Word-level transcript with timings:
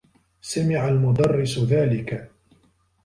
سمع 0.41 0.87
المدرّس 0.89 1.59
ذلك. 1.59 2.29